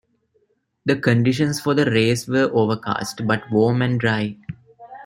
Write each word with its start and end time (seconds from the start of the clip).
The 0.83 0.95
conditions 0.95 1.61
for 1.61 1.75
the 1.75 1.85
race 1.85 2.27
were 2.27 2.49
overcast, 2.51 3.27
but 3.27 3.43
warm 3.51 3.83
and 3.83 3.99
dry. 3.99 4.35